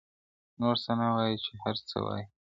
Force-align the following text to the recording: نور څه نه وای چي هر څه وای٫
نور 0.59 0.75
څه 0.83 0.91
نه 0.99 1.07
وای 1.15 1.33
چي 1.43 1.51
هر 1.63 1.75
څه 1.89 1.97
وای٫ 2.05 2.25